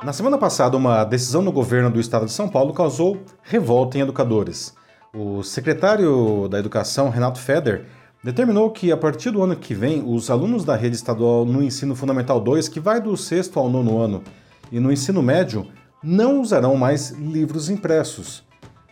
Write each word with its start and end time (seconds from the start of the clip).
Na 0.00 0.12
semana 0.12 0.38
passada, 0.38 0.76
uma 0.76 1.02
decisão 1.02 1.42
do 1.42 1.50
governo 1.50 1.90
do 1.90 1.98
estado 1.98 2.24
de 2.24 2.30
São 2.30 2.48
Paulo 2.48 2.72
causou 2.72 3.20
revolta 3.42 3.98
em 3.98 4.02
educadores. 4.02 4.72
O 5.12 5.42
secretário 5.42 6.46
da 6.48 6.56
Educação, 6.56 7.10
Renato 7.10 7.40
Feder, 7.40 7.86
determinou 8.22 8.70
que 8.70 8.92
a 8.92 8.96
partir 8.96 9.32
do 9.32 9.42
ano 9.42 9.56
que 9.56 9.74
vem, 9.74 10.04
os 10.06 10.30
alunos 10.30 10.64
da 10.64 10.76
rede 10.76 10.94
estadual 10.94 11.44
no 11.44 11.60
ensino 11.60 11.96
fundamental 11.96 12.40
2, 12.40 12.68
que 12.68 12.78
vai 12.78 13.00
do 13.00 13.16
sexto 13.16 13.58
ao 13.58 13.68
nono 13.68 13.98
ano, 13.98 14.22
e 14.70 14.78
no 14.78 14.92
ensino 14.92 15.20
médio, 15.20 15.66
não 16.00 16.40
usarão 16.40 16.76
mais 16.76 17.10
livros 17.10 17.68
impressos. 17.68 18.44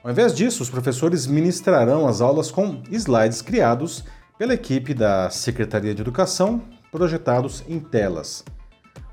Ao 0.02 0.10
invés 0.10 0.34
disso, 0.34 0.60
os 0.60 0.70
professores 0.70 1.24
ministrarão 1.24 2.08
as 2.08 2.20
aulas 2.20 2.50
com 2.50 2.82
slides 2.90 3.40
criados 3.40 4.02
pela 4.36 4.54
equipe 4.54 4.92
da 4.92 5.30
Secretaria 5.30 5.94
de 5.94 6.02
Educação, 6.02 6.62
projetados 6.90 7.62
em 7.68 7.78
telas. 7.78 8.44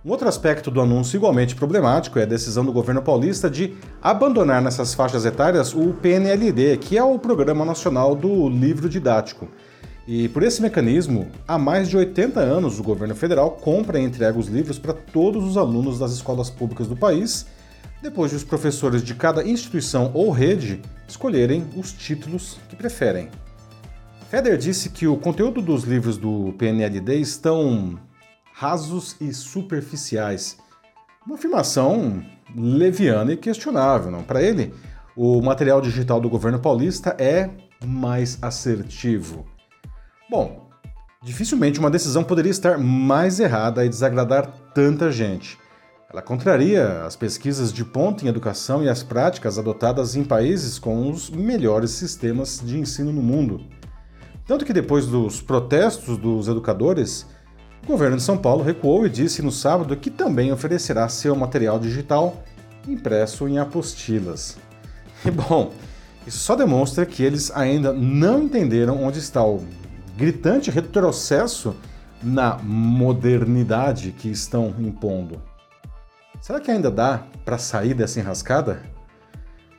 Um 0.06 0.12
outro 0.12 0.28
aspecto 0.28 0.70
do 0.70 0.82
anúncio 0.82 1.16
igualmente 1.16 1.56
problemático 1.56 2.20
é 2.20 2.24
a 2.24 2.26
decisão 2.26 2.66
do 2.66 2.74
governo 2.74 3.02
paulista 3.02 3.50
de 3.50 3.74
abandonar 4.02 4.62
nessas 4.62 4.94
faixas 4.94 5.24
etárias 5.24 5.74
o 5.74 5.94
PNLD, 5.94 6.76
que 6.76 6.98
é 6.98 7.04
o 7.04 7.18
Programa 7.18 7.64
Nacional 7.64 8.14
do 8.14 8.50
Livro 8.50 8.90
Didático. 8.90 9.48
E 10.06 10.28
por 10.28 10.44
esse 10.44 10.62
mecanismo, 10.62 11.30
há 11.48 11.58
mais 11.58 11.88
de 11.88 11.96
80 11.96 12.38
anos 12.38 12.82
o 12.82 12.84
governo 12.84 13.16
federal 13.16 13.52
compra 13.52 13.98
e 13.98 14.04
entrega 14.04 14.38
os 14.38 14.48
livros 14.48 14.78
para 14.78 14.92
todos 14.92 15.46
os 15.46 15.56
alunos 15.56 16.00
das 16.00 16.12
escolas 16.12 16.50
públicas 16.50 16.86
do 16.86 16.98
país, 16.98 17.46
depois 18.02 18.30
de 18.30 18.36
os 18.36 18.44
professores 18.44 19.02
de 19.02 19.16
cada 19.16 19.48
instituição 19.48 20.12
ou 20.14 20.32
rede 20.32 20.82
escolherem 21.08 21.66
os 21.78 21.94
títulos 21.94 22.58
que 22.68 22.76
preferem. 22.76 23.30
Feder 24.30 24.58
disse 24.58 24.90
que 24.90 25.08
o 25.08 25.16
conteúdo 25.16 25.62
dos 25.62 25.86
livros 25.86 26.18
do 26.18 26.54
PNLD 26.58 27.22
estão 27.22 27.98
rasos 28.54 29.16
e 29.20 29.34
superficiais. 29.34 30.58
Uma 31.26 31.36
afirmação 31.36 32.24
leviana 32.56 33.34
e 33.34 33.38
questionável. 33.38 34.12
Para 34.24 34.42
ele, 34.42 34.74
o 35.16 35.42
material 35.42 35.82
digital 35.82 36.22
do 36.22 36.30
governo 36.30 36.60
paulista 36.60 37.16
é 37.20 37.50
mais 37.84 38.38
assertivo. 38.42 39.46
Bom, 40.30 40.70
dificilmente 41.24 41.80
uma 41.80 41.90
decisão 41.90 42.24
poderia 42.24 42.52
estar 42.52 42.78
mais 42.78 43.40
errada 43.40 43.84
e 43.84 43.90
desagradar 43.90 44.48
tanta 44.74 45.12
gente. 45.12 45.58
Ela 46.12 46.22
contraria 46.22 47.06
as 47.06 47.16
pesquisas 47.16 47.74
de 47.74 47.84
ponta 47.84 48.24
em 48.24 48.28
educação 48.28 48.84
e 48.84 48.90
as 48.90 49.02
práticas 49.02 49.58
adotadas 49.58 50.16
em 50.16 50.24
países 50.24 50.78
com 50.78 51.10
os 51.10 51.32
melhores 51.32 51.90
sistemas 51.90 52.62
de 52.64 52.78
ensino 52.78 53.12
no 53.12 53.22
mundo. 53.22 53.62
Tanto 54.46 54.64
que 54.64 54.74
depois 54.74 55.08
dos 55.08 55.42
protestos 55.42 56.18
dos 56.18 56.48
educadores, 56.48 57.26
o 57.84 57.86
governo 57.86 58.16
de 58.16 58.24
São 58.24 58.38
Paulo 58.38 58.64
recuou 58.64 59.06
e 59.06 59.10
disse 59.10 59.42
no 59.42 59.52
sábado 59.52 59.96
que 59.98 60.10
também 60.10 60.52
oferecerá 60.54 61.10
seu 61.10 61.36
material 61.36 61.78
digital 61.78 62.42
impresso 62.88 63.48
em 63.48 63.60
apostilas. 63.60 64.58
E 65.26 65.30
bom, 65.32 65.72
isso 66.26 66.40
só 66.40 66.56
demonstra 66.56 67.06
que 67.06 67.22
eles 67.22 67.52
ainda 67.52 67.92
não 67.92 68.44
entenderam 68.44 69.04
onde 69.04 69.20
está 69.20 69.46
o 69.46 69.62
gritante 70.16 70.72
retrocesso 70.72 71.76
na 72.22 72.58
modernidade 72.58 74.12
que 74.12 74.30
estão 74.30 74.74
impondo. 74.80 75.42
Será 76.40 76.62
que 76.62 76.72
ainda 76.72 76.90
dá 76.90 77.24
para 77.44 77.58
sair 77.58 77.94
dessa 77.94 78.20
enrascada? 78.20 78.82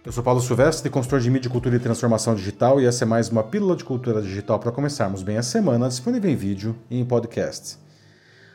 Eu 0.05 0.13
sou 0.13 0.23
Paulo 0.23 0.43
Silvestre, 0.43 0.91
consultor 0.91 1.21
de 1.21 1.31
mídia, 1.31 1.51
cultura 1.51 1.77
e 1.77 1.79
transformação 1.79 2.35
digital, 2.35 2.79
e 2.79 2.85
essa 2.85 3.05
é 3.05 3.07
mais 3.07 3.31
uma 3.31 3.43
pílula 3.43 3.75
de 3.75 3.85
cultura 3.85 4.21
digital 4.21 4.59
para 4.59 4.71
começarmos 4.71 5.23
bem 5.23 5.39
a 5.39 5.43
semana, 5.43 5.89
disponível 5.89 6.31
em 6.31 6.37
vídeo 6.37 6.77
e 6.91 7.01
em 7.01 7.05
podcast. 7.07 7.84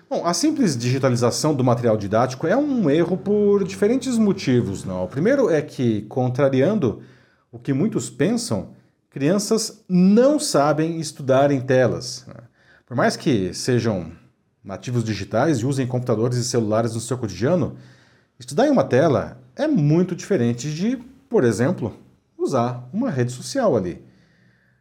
Bom, 0.10 0.26
a 0.26 0.34
simples 0.34 0.76
digitalização 0.76 1.54
do 1.54 1.64
material 1.64 1.96
didático 1.96 2.48
é 2.48 2.58
um 2.58 2.90
erro 2.90 3.16
por 3.16 3.64
diferentes 3.64 4.18
motivos. 4.18 4.84
Não? 4.84 5.04
O 5.04 5.08
primeiro 5.08 5.52
é 5.52 5.62
que, 5.62 6.02
contrariando 6.10 7.04
o 7.52 7.60
que 7.60 7.72
muitos 7.74 8.10
pensam, 8.10 8.70
crianças 9.12 9.84
não 9.88 10.40
sabem 10.40 11.00
estudar 11.00 11.52
em 11.52 11.62
telas. 11.62 12.26
Né? 12.28 12.34
Por 12.88 12.98
mais 12.98 13.16
que 13.16 13.54
sejam 13.54 14.12
nativos 14.64 15.04
digitais 15.04 15.60
e 15.60 15.66
usem 15.68 15.86
computadores 15.86 16.40
e 16.40 16.44
celulares 16.44 16.96
no 16.96 17.00
seu 17.00 17.16
cotidiano, 17.16 17.76
estudar 18.40 18.66
em 18.66 18.72
uma 18.72 18.84
tela 18.84 19.40
é 19.56 19.68
muito 19.68 20.16
diferente 20.16 20.74
de, 20.74 20.98
por 21.30 21.44
exemplo, 21.44 21.96
usar 22.36 22.90
uma 22.92 23.12
rede 23.12 23.32
social 23.32 23.78
ali. 23.78 24.09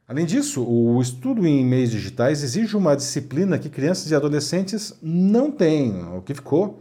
Além 0.09 0.25
disso, 0.25 0.65
o 0.65 0.99
estudo 1.03 1.47
em 1.47 1.63
meios 1.63 1.91
digitais 1.91 2.43
exige 2.43 2.75
uma 2.75 2.97
disciplina 2.97 3.59
que 3.59 3.69
crianças 3.69 4.11
e 4.11 4.15
adolescentes 4.15 4.95
não 5.03 5.51
têm, 5.51 6.03
o 6.17 6.23
que 6.23 6.33
ficou 6.33 6.81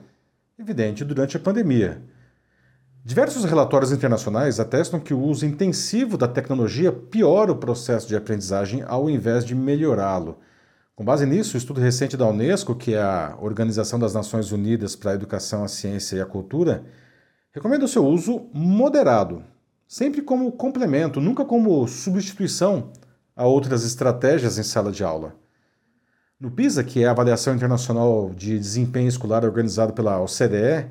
evidente 0.58 1.04
durante 1.04 1.36
a 1.36 1.40
pandemia. 1.40 2.02
Diversos 3.04 3.44
relatórios 3.44 3.92
internacionais 3.92 4.62
atestam 4.62 4.98
que 4.98 5.14
o 5.14 5.20
uso 5.20 5.46
intensivo 5.46 6.18
da 6.18 6.26
tecnologia 6.26 6.90
piora 6.90 7.52
o 7.52 7.58
processo 7.58 8.08
de 8.08 8.16
aprendizagem 8.16 8.82
ao 8.88 9.10
invés 9.10 9.44
de 9.44 9.54
melhorá-lo. 9.54 10.38
Com 10.96 11.04
base 11.04 11.26
nisso, 11.26 11.56
o 11.56 11.58
estudo 11.58 11.82
recente 11.82 12.16
da 12.16 12.26
Unesco, 12.26 12.76
que 12.76 12.94
é 12.94 13.02
a 13.02 13.38
Organização 13.42 14.00
das 14.00 14.14
Nações 14.14 14.54
Unidas 14.54 14.96
para 14.96 15.12
a 15.12 15.16
Educação, 15.16 15.66
a 15.66 15.68
Ciência 15.68 16.16
e 16.16 16.22
a 16.22 16.26
Cultura, 16.26 16.86
recomenda 17.52 17.84
o 17.84 17.90
seu 17.90 18.06
uso 18.08 18.48
moderado, 18.54 19.44
sempre 19.86 20.22
como 20.22 20.50
complemento, 20.54 21.20
nunca 21.20 21.44
como 21.44 21.86
substituição 21.90 22.94
a 23.38 23.46
outras 23.46 23.86
estratégias 23.86 24.58
em 24.58 24.64
sala 24.64 24.92
de 24.92 25.04
aula. 25.04 25.36
No 26.40 26.50
PISA, 26.50 26.84
que 26.84 27.04
é 27.04 27.08
a 27.08 27.12
avaliação 27.12 27.56
internacional 27.56 28.32
de 28.36 28.58
desempenho 28.58 29.08
escolar 29.08 29.46
organizado 29.46 29.94
pela 29.94 30.20
OCDE, 30.20 30.90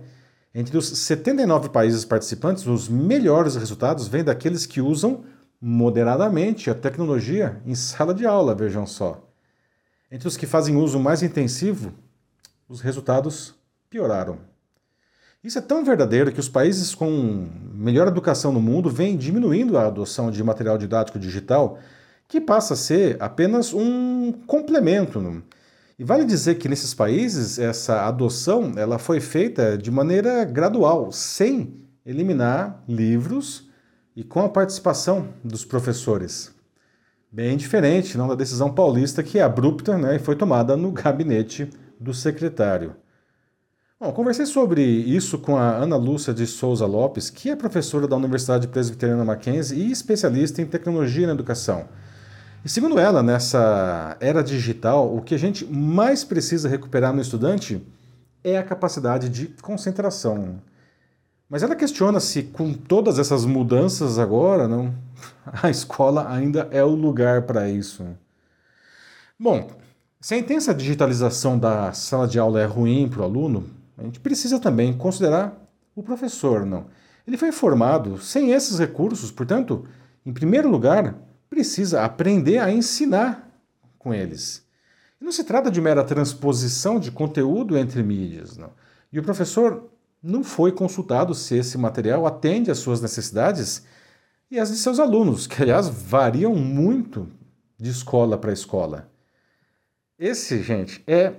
entre 0.55 0.79
os 0.79 0.89
79 0.89 1.69
países 1.71 2.05
participantes, 2.05 2.67
os 2.67 2.89
melhores 2.89 3.57
resultados 3.57 4.07
vêm 4.07 4.25
daqueles 4.25 4.65
que 4.65 4.81
usam 4.81 5.25
moderadamente 5.61 6.71
a 6.71 6.75
tecnologia 6.75 7.61
em 7.67 7.75
sala 7.75 8.15
de 8.15 8.25
aula, 8.25 8.55
vejam 8.55 8.87
só. 8.87 9.23
Entre 10.11 10.29
os 10.29 10.37
que 10.37 10.47
fazem 10.47 10.77
uso 10.77 11.01
mais 11.01 11.23
intensivo, 11.23 11.93
os 12.69 12.81
resultados 12.81 13.55
pioraram. 13.91 14.39
Isso 15.43 15.59
é 15.59 15.63
tão 15.63 15.85
verdadeiro 15.85 16.33
que 16.33 16.41
os 16.41 16.49
países 16.49 16.95
com 16.95 17.49
melhor 17.73 18.09
educação 18.09 18.53
no 18.53 18.61
mundo 18.61 18.89
vêm 18.89 19.17
diminuindo 19.17 19.77
a 19.77 19.87
adoção 19.87 20.31
de 20.31 20.43
material 20.43 20.79
didático 20.79 21.19
digital 21.19 21.79
que 22.29 22.41
passa 22.41 22.75
a 22.75 22.77
ser 22.77 23.17
apenas 23.21 23.73
um 23.73 24.33
complemento. 24.47 25.43
E 25.99 26.05
vale 26.05 26.25
dizer 26.25 26.57
que 26.57 26.69
nesses 26.69 26.93
países 26.93 27.59
essa 27.59 28.07
adoção 28.07 28.73
ela 28.77 28.99
foi 28.99 29.21
feita 29.21 29.79
de 29.79 29.91
maneira 29.91 30.45
gradual, 30.45 31.11
sem 31.13 31.75
eliminar 32.05 32.85
livros 32.89 33.69
e 34.15 34.23
com 34.23 34.41
a 34.41 34.49
participação 34.49 35.29
dos 35.43 35.65
professores. 35.65 36.55
Bem 37.31 37.57
diferente 37.57 38.17
não 38.17 38.29
da 38.29 38.35
decisão 38.35 38.73
paulista 38.73 39.23
que 39.23 39.39
é 39.39 39.43
abrupta 39.43 39.99
né, 39.99 40.17
e 40.17 40.19
foi 40.19 40.37
tomada 40.37 40.77
no 40.77 40.93
gabinete 40.93 41.71
do 41.99 42.15
secretário. 42.15 42.95
Bom, 43.99 44.13
conversei 44.13 44.45
sobre 44.45 44.83
isso 44.83 45.39
com 45.39 45.57
a 45.57 45.77
Ana 45.77 45.97
Lúcia 45.97 46.35
de 46.35 46.47
Souza 46.47 46.85
Lopes, 46.85 47.31
que 47.31 47.49
é 47.49 47.57
professora 47.57 48.07
da 48.07 48.15
Universidade 48.15 48.69
Presbiteriana 48.69 49.25
Mackenzie 49.25 49.79
e 49.81 49.91
especialista 49.91 50.61
em 50.61 50.67
tecnologia 50.67 51.27
na 51.27 51.33
educação. 51.33 51.89
E 52.67 52.69
segundo 52.69 52.99
ela, 52.99 53.23
nessa 53.23 54.17
era 54.19 54.43
digital, 54.43 55.17
o 55.17 55.23
que 55.23 55.37
a 55.37 55.39
gente 55.39 55.65
mais 55.65 56.25
precisa 56.25 56.69
recuperar 56.69 57.15
no 57.15 57.23
estudante 57.23 57.81
é 58.43 58.59
a 58.59 58.65
capacidade 58.65 59.29
de 59.29 59.47
concentração. 59.63 60.61
Mas 61.49 61.63
ela 61.63 61.77
questiona 61.77 62.19
se 62.19 62.43
com 62.43 62.73
todas 62.73 63.21
essas 63.21 63.45
mudanças 63.45 64.19
agora, 64.19 64.67
não, 64.67 64.93
a 65.63 65.71
escola 65.71 66.29
ainda 66.29 66.67
é 66.73 66.83
o 66.83 66.89
lugar 66.89 67.43
para 67.43 67.71
isso. 67.71 68.05
Bom, 69.39 69.71
se 70.21 70.35
a 70.35 70.39
intensa 70.39 70.75
digitalização 70.75 71.57
da 71.57 71.93
sala 71.93 72.27
de 72.27 72.37
aula 72.37 72.61
é 72.61 72.67
ruim 72.67 73.09
para 73.09 73.21
o 73.21 73.25
aluno, 73.25 73.71
a 73.97 74.03
gente 74.03 74.19
precisa 74.19 74.59
também 74.59 74.93
considerar 74.93 75.57
o 75.95 76.03
professor, 76.03 76.67
não? 76.67 76.87
Ele 77.25 77.37
foi 77.37 77.53
formado 77.53 78.21
sem 78.21 78.51
esses 78.51 78.77
recursos, 78.77 79.31
portanto, 79.31 79.87
em 80.27 80.33
primeiro 80.33 80.69
lugar, 80.69 81.15
precisa 81.57 82.05
aprender 82.05 82.59
a 82.59 82.71
ensinar 82.71 83.51
com 83.99 84.13
eles. 84.13 84.63
E 85.19 85.25
não 85.25 85.33
se 85.33 85.43
trata 85.43 85.71
de 85.71 85.81
mera 85.81 86.05
transposição 86.05 87.01
de 87.01 87.11
conteúdo 87.11 87.79
entre 87.79 88.03
mídias. 88.03 88.59
Não. 88.59 88.73
E 89.11 89.19
o 89.19 89.23
professor 89.23 89.89
não 90.23 90.45
foi 90.45 90.71
consultado 90.71 91.35
se 91.35 91.57
esse 91.57 91.79
material 91.79 92.27
atende 92.27 92.71
às 92.71 92.77
suas 92.77 93.01
necessidades 93.01 93.87
e 94.51 94.59
às 94.59 94.71
de 94.71 94.77
seus 94.77 95.01
alunos, 95.01 95.47
que 95.47 95.63
aliás 95.63 95.89
variam 95.89 96.55
muito 96.55 97.27
de 97.79 97.89
escola 97.89 98.37
para 98.37 98.53
escola. 98.53 99.11
Esse, 100.19 100.63
gente, 100.63 101.03
é 101.07 101.33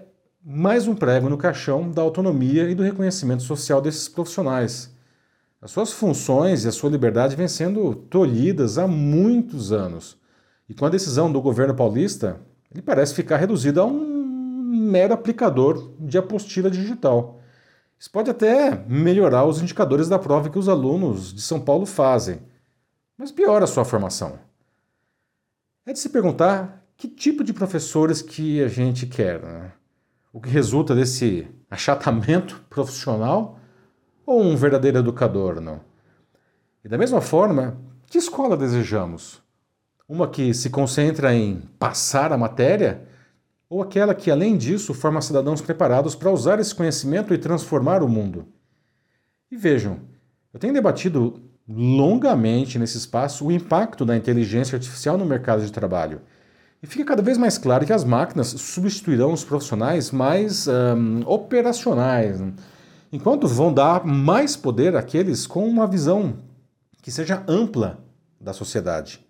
mais 0.44 0.88
um 0.88 0.96
prego 0.96 1.30
no 1.30 1.38
caixão 1.38 1.92
da 1.92 2.02
autonomia 2.02 2.68
e 2.68 2.74
do 2.74 2.81
reconhecimento 2.81 3.44
social 3.44 3.80
desses 3.80 4.10
profissionais 4.10 4.92
as 5.62 5.71
suas 5.71 5.92
funções 5.92 6.63
e 6.63 6.68
a 6.68 6.71
sua 6.71 6.89
liberdade 6.89 7.36
vêm 7.36 7.48
sendo 7.48 7.95
tolhidas 7.95 8.77
há 8.77 8.88
muitos 8.88 9.71
anos. 9.71 10.18
E 10.69 10.74
com 10.74 10.86
a 10.86 10.89
decisão 10.89 11.31
do 11.31 11.42
governo 11.42 11.74
paulista, 11.74 12.39
ele 12.71 12.81
parece 12.81 13.13
ficar 13.13 13.38
reduzido 13.38 13.81
a 13.81 13.86
um 13.86 14.18
mero 14.68 15.13
aplicador 15.13 15.94
de 16.00 16.18
apostila 16.18 16.69
digital. 16.69 17.42
Isso 18.00 18.12
pode 18.12 18.30
até 18.30 18.86
melhorar 18.88 19.45
os 19.45 19.62
indicadores 19.62 20.07
da 20.07 20.19
prova 20.19 20.50
que 20.50 20.59
os 20.59 20.69
alunos 20.69 21.33
de 21.33 21.42
São 21.42 21.60
Paulo 21.60 21.86
fazem, 21.86 22.39
mas 23.18 23.31
piora 23.31 23.63
a 23.63 23.68
sua 23.68 23.83
formação. 23.83 24.38
É 25.86 25.94
de 25.94 26.00
se 26.00 26.10
perguntar 26.10 26.86
que 26.95 27.07
tipo 27.07 27.44
de 27.44 27.53
professores 27.53 28.21
que 28.21 28.62
a 28.62 28.68
gente 28.68 29.07
quer. 29.07 29.42
Né? 29.42 29.71
O 30.31 30.39
que 30.39 30.50
resulta 30.50 30.94
desse 30.94 31.48
achatamento 31.71 32.63
profissional 32.69 33.60
ou 34.27 34.44
um 34.44 34.57
verdadeiro 34.57 35.00
educador, 35.00 35.62
não? 35.62 35.79
E 36.83 36.89
da 36.89 36.97
mesma 36.97 37.21
forma, 37.21 37.77
que 38.07 38.18
escola 38.18 38.57
desejamos? 38.57 39.41
Uma 40.07 40.27
que 40.27 40.53
se 40.53 40.69
concentra 40.69 41.33
em 41.33 41.62
passar 41.79 42.33
a 42.33 42.38
matéria 42.38 43.07
ou 43.69 43.81
aquela 43.81 44.13
que, 44.13 44.29
além 44.29 44.57
disso, 44.57 44.94
forma 44.94 45.21
cidadãos 45.21 45.62
preparados 45.62 46.13
para 46.13 46.31
usar 46.31 46.59
esse 46.59 46.75
conhecimento 46.75 47.33
e 47.33 47.38
transformar 47.38 48.03
o 48.03 48.09
mundo? 48.09 48.45
E 49.50 49.56
vejam, 49.56 50.01
eu 50.53 50.59
tenho 50.59 50.74
debatido 50.74 51.41
longamente 51.68 52.77
nesse 52.77 52.97
espaço 52.97 53.45
o 53.45 53.51
impacto 53.51 54.06
da 54.06 54.15
inteligência 54.15 54.75
artificial 54.75 55.18
no 55.18 55.25
mercado 55.25 55.65
de 55.65 55.71
trabalho. 55.71 56.21
E 56.83 56.88
fica 56.88 57.06
cada 57.06 57.21
vez 57.21 57.38
mais 57.38 57.57
claro 57.57 57.85
que 57.85 57.94
as 57.94 58.03
máquinas 58.03 58.47
substituirão 58.47 59.31
os 59.31 59.44
profissionais 59.44 60.12
mais 60.12 60.68
um, 60.68 61.21
operacionais, 61.25 62.39
né? 62.39 62.53
Enquanto 63.12 63.48
vão 63.48 63.74
dar 63.74 64.06
mais 64.06 64.56
poder 64.56 64.95
àqueles 64.95 65.48
com 65.48 65.68
uma 65.68 65.88
visão 65.88 66.38
que 67.01 67.12
seja 67.12 67.44
ampla 67.48 68.00
da 68.39 68.54
sociedade. 68.54 69.25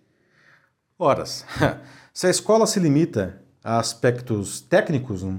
Ora, 0.98 1.24
se 2.12 2.26
a 2.26 2.30
escola 2.30 2.66
se 2.66 2.80
limita 2.80 3.40
a 3.62 3.78
aspectos 3.78 4.60
técnicos, 4.60 5.22
hum, 5.22 5.38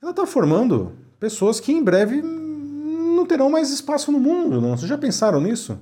ela 0.00 0.10
está 0.10 0.26
formando 0.26 0.92
pessoas 1.18 1.58
que 1.58 1.72
em 1.72 1.82
breve 1.82 2.22
não 2.22 3.26
terão 3.26 3.50
mais 3.50 3.70
espaço 3.70 4.12
no 4.12 4.20
mundo. 4.20 4.60
Não? 4.60 4.76
Vocês 4.76 4.88
já 4.88 4.98
pensaram 4.98 5.40
nisso? 5.40 5.78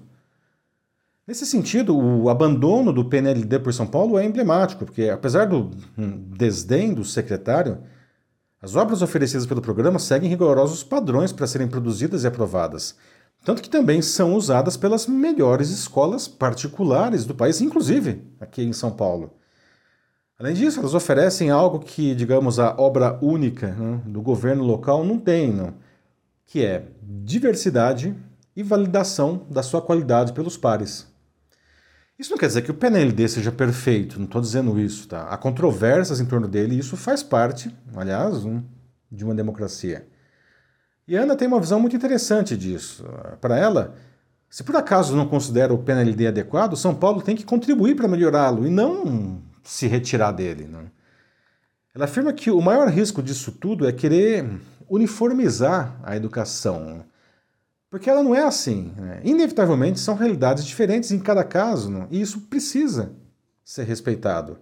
Nesse 1.27 1.47
sentido, 1.47 1.97
o 1.97 2.29
abandono 2.29 2.93
do 2.93 3.05
PNLD 3.05 3.59
por 3.61 3.73
São 3.73 3.87
Paulo 3.87 4.19
é 4.19 4.25
emblemático, 4.25 4.85
porque 4.85 5.09
apesar 5.09 5.47
do 5.47 5.71
hum, 5.97 6.25
desdém 6.37 6.93
do 6.93 7.05
secretário, 7.05 7.79
as 8.63 8.77
obras 8.77 9.03
oferecidas 9.03 9.45
pelo 9.45 9.61
programa 9.61 9.99
seguem 9.99 10.31
rigorosos 10.31 10.85
padrões 10.85 11.33
para 11.33 11.49
serem 11.49 11.67
produzidas 11.67 12.23
e 12.23 12.29
aprovadas, 12.29 12.95
tanto 13.45 13.61
que 13.61 13.69
também 13.69 14.01
são 14.01 14.35
usadas 14.35 14.77
pelas 14.77 15.09
melhores 15.09 15.71
escolas 15.71 16.29
particulares 16.29 17.25
do 17.27 17.35
país, 17.35 17.61
inclusive 17.61 18.23
aqui 18.41 18.63
em 18.63 18.73
São 18.73 18.93
Paulo. 18.93 19.35
Além 20.39 20.55
disso, 20.55 20.79
elas 20.79 20.95
oferecem 20.95 21.51
algo 21.51 21.81
que, 21.81 22.15
digamos, 22.15 22.61
a 22.61 22.75
obra 22.79 23.19
única 23.21 23.73
né, 23.73 24.01
do 24.07 24.23
governo 24.23 24.63
local 24.63 25.05
não 25.05 25.19
tem, 25.19 25.53
não, 25.53 25.75
que 26.47 26.65
é 26.65 26.87
diversidade 27.03 28.15
e 28.55 28.63
validação 28.63 29.45
da 29.51 29.63
sua 29.63 29.83
qualidade 29.83 30.33
pelos 30.33 30.57
pares. 30.57 31.12
Isso 32.23 32.31
não 32.31 32.39
quer 32.39 32.47
dizer 32.47 32.63
que 32.63 32.71
o 32.71 32.75
PNLD 32.75 33.29
seja 33.29 33.51
perfeito, 33.51 34.17
não 34.17 34.27
estou 34.27 34.41
dizendo 34.41 34.79
isso, 34.79 35.09
tá? 35.09 35.25
Há 35.25 35.37
controvérsias 35.37 36.21
em 36.21 36.25
torno 36.25 36.47
dele 36.47 36.77
e 36.77 36.79
isso 36.79 36.97
faz 36.97 37.21
parte, 37.21 37.69
aliás, 37.97 38.45
um, 38.45 38.63
de 39.11 39.25
uma 39.25 39.35
democracia. 39.35 40.07
E 41.09 41.17
a 41.17 41.23
Ana 41.23 41.35
tem 41.35 41.49
uma 41.49 41.59
visão 41.59 41.81
muito 41.81 41.97
interessante 41.97 42.57
disso. 42.57 43.05
Para 43.41 43.59
ela, 43.59 43.97
se 44.49 44.63
por 44.63 44.77
acaso 44.77 45.17
não 45.17 45.27
considera 45.27 45.75
o 45.75 45.79
PNLD 45.79 46.29
adequado, 46.29 46.77
São 46.77 46.95
Paulo 46.95 47.21
tem 47.21 47.35
que 47.35 47.45
contribuir 47.45 47.97
para 47.97 48.07
melhorá-lo 48.07 48.65
e 48.65 48.71
não 48.71 49.43
se 49.65 49.89
retirar 49.89 50.31
dele. 50.31 50.69
Não? 50.71 50.89
Ela 51.93 52.05
afirma 52.05 52.33
que 52.33 52.53
o 52.53 52.61
maior 52.61 52.87
risco 52.87 53.21
disso 53.21 53.51
tudo 53.51 53.85
é 53.85 53.91
querer 53.91 54.49
uniformizar 54.89 55.99
a 56.05 56.15
educação. 56.15 57.05
Porque 57.93 58.09
ela 58.09 58.23
não 58.23 58.35
é 58.35 58.43
assim. 58.43 58.91
Né? 58.97 59.21
Inevitavelmente 59.23 60.01
são 60.01 60.15
realidades 60.15 60.65
diferentes 60.65 61.11
em 61.11 61.19
cada 61.19 61.45
caso, 61.45 61.91
não? 61.91 62.09
e 62.11 62.23
isso 62.23 62.41
precisa 62.41 63.13
ser 63.63 63.85
respeitado. 63.85 64.57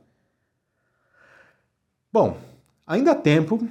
Bom, 2.13 2.37
ainda 2.85 3.13
há 3.13 3.15
tempo 3.15 3.65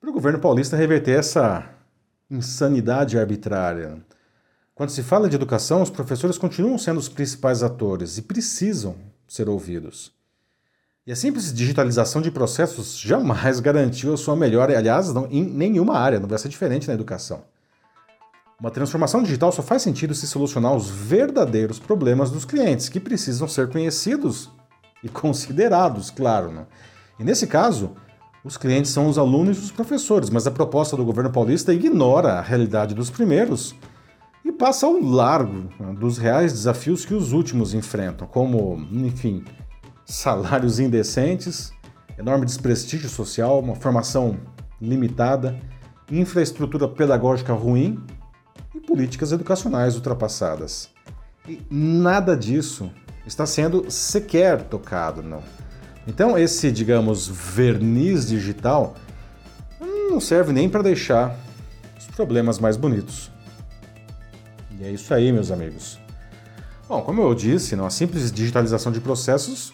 para 0.00 0.08
o 0.08 0.12
governo 0.12 0.38
paulista 0.38 0.76
reverter 0.76 1.18
essa 1.18 1.68
insanidade 2.30 3.18
arbitrária. 3.18 4.00
Quando 4.76 4.90
se 4.90 5.02
fala 5.02 5.28
de 5.28 5.34
educação, 5.34 5.82
os 5.82 5.90
professores 5.90 6.38
continuam 6.38 6.78
sendo 6.78 7.00
os 7.00 7.08
principais 7.08 7.64
atores 7.64 8.16
e 8.16 8.22
precisam 8.22 8.94
ser 9.26 9.48
ouvidos. 9.48 10.12
E 11.04 11.10
a 11.10 11.16
simples 11.16 11.52
digitalização 11.52 12.22
de 12.22 12.30
processos 12.30 12.96
jamais 12.96 13.58
garantiu 13.58 14.14
a 14.14 14.16
sua 14.16 14.36
melhora, 14.36 14.78
aliás, 14.78 15.12
não, 15.12 15.26
em 15.32 15.42
nenhuma 15.42 15.98
área, 15.98 16.20
não 16.20 16.28
vai 16.28 16.38
ser 16.38 16.48
diferente 16.48 16.86
na 16.86 16.94
educação. 16.94 17.42
Uma 18.60 18.70
transformação 18.70 19.22
digital 19.22 19.50
só 19.50 19.62
faz 19.62 19.80
sentido 19.80 20.14
se 20.14 20.26
solucionar 20.26 20.76
os 20.76 20.90
verdadeiros 20.90 21.78
problemas 21.78 22.30
dos 22.30 22.44
clientes, 22.44 22.90
que 22.90 23.00
precisam 23.00 23.48
ser 23.48 23.70
conhecidos 23.70 24.50
e 25.02 25.08
considerados, 25.08 26.10
claro. 26.10 26.52
Né? 26.52 26.66
E 27.18 27.24
nesse 27.24 27.46
caso, 27.46 27.92
os 28.44 28.58
clientes 28.58 28.90
são 28.90 29.08
os 29.08 29.16
alunos 29.16 29.56
e 29.56 29.60
os 29.60 29.70
professores, 29.70 30.28
mas 30.28 30.46
a 30.46 30.50
proposta 30.50 30.94
do 30.94 31.06
governo 31.06 31.30
paulista 31.30 31.72
ignora 31.72 32.34
a 32.34 32.42
realidade 32.42 32.94
dos 32.94 33.08
primeiros 33.08 33.74
e 34.44 34.52
passa 34.52 34.84
ao 34.84 35.00
largo 35.00 35.70
né, 35.80 35.94
dos 35.98 36.18
reais 36.18 36.52
desafios 36.52 37.06
que 37.06 37.14
os 37.14 37.32
últimos 37.32 37.72
enfrentam, 37.72 38.26
como, 38.26 38.76
enfim, 38.92 39.42
salários 40.04 40.78
indecentes, 40.78 41.72
enorme 42.18 42.44
desprestígio 42.44 43.08
social, 43.08 43.58
uma 43.58 43.74
formação 43.74 44.38
limitada, 44.78 45.58
infraestrutura 46.10 46.86
pedagógica 46.86 47.54
ruim 47.54 48.02
e 48.80 48.86
políticas 48.86 49.32
educacionais 49.32 49.94
ultrapassadas. 49.94 50.88
E 51.48 51.60
nada 51.70 52.36
disso 52.36 52.90
está 53.26 53.46
sendo 53.46 53.90
sequer 53.90 54.62
tocado, 54.62 55.22
não. 55.22 55.42
Então, 56.06 56.36
esse, 56.38 56.72
digamos, 56.72 57.28
verniz 57.28 58.26
digital 58.26 58.94
não 60.10 60.20
serve 60.20 60.52
nem 60.52 60.68
para 60.68 60.82
deixar 60.82 61.36
os 61.98 62.06
problemas 62.08 62.58
mais 62.58 62.76
bonitos. 62.76 63.30
E 64.78 64.84
é 64.84 64.90
isso 64.90 65.12
aí, 65.14 65.30
meus 65.30 65.50
amigos. 65.50 66.00
Bom, 66.88 67.02
como 67.02 67.22
eu 67.22 67.34
disse, 67.34 67.76
não, 67.76 67.86
a 67.86 67.90
simples 67.90 68.32
digitalização 68.32 68.90
de 68.90 69.00
processos 69.00 69.72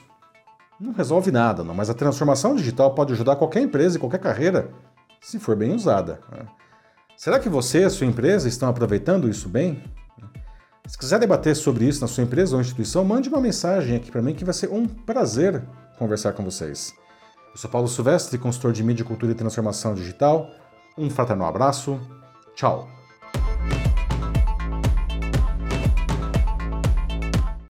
não 0.78 0.92
resolve 0.92 1.30
nada, 1.30 1.64
não, 1.64 1.74
mas 1.74 1.88
a 1.88 1.94
transformação 1.94 2.54
digital 2.54 2.94
pode 2.94 3.14
ajudar 3.14 3.36
qualquer 3.36 3.62
empresa 3.62 3.96
e 3.96 4.00
qualquer 4.00 4.18
carreira 4.18 4.70
se 5.20 5.38
for 5.38 5.56
bem 5.56 5.74
usada. 5.74 6.20
Né? 6.30 6.46
Será 7.16 7.40
que 7.40 7.48
você 7.48 7.80
e 7.80 7.84
a 7.84 7.90
sua 7.90 8.06
empresa 8.06 8.46
estão 8.46 8.68
aproveitando 8.68 9.28
isso 9.28 9.48
bem? 9.48 9.82
Se 10.86 10.98
quiser 10.98 11.18
debater 11.18 11.56
sobre 11.56 11.86
isso 11.86 12.00
na 12.00 12.06
sua 12.06 12.22
empresa 12.22 12.54
ou 12.54 12.60
instituição, 12.60 13.04
mande 13.04 13.28
uma 13.28 13.40
mensagem 13.40 13.96
aqui 13.96 14.10
para 14.10 14.22
mim 14.22 14.34
que 14.34 14.44
vai 14.44 14.54
ser 14.54 14.70
um 14.70 14.86
prazer 14.86 15.62
conversar 15.98 16.34
com 16.34 16.44
vocês. 16.44 16.94
Eu 17.50 17.56
sou 17.56 17.70
Paulo 17.70 17.88
Silvestre, 17.88 18.38
consultor 18.38 18.72
de 18.72 18.82
mídia, 18.82 19.04
cultura 19.04 19.32
e 19.32 19.34
transformação 19.34 19.94
digital. 19.94 20.50
Um 20.96 21.08
fraternal 21.08 21.48
abraço. 21.48 21.98
Tchau. 22.54 22.95